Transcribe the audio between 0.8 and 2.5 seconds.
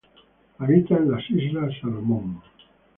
en las Islas Salomón.